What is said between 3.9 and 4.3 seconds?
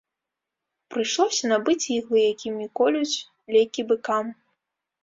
быкам.